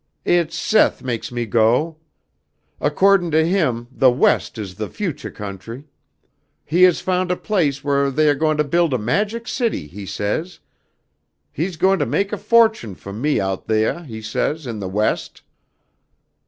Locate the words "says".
10.07-10.57, 14.23-14.65